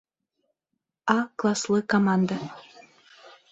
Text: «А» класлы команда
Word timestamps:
«А» 1.15 1.17
класлы 1.39 1.79
команда 1.91 2.37